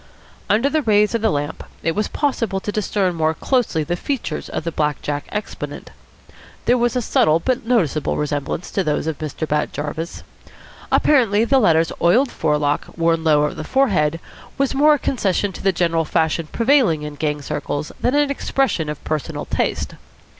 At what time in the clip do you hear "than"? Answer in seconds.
18.01-18.15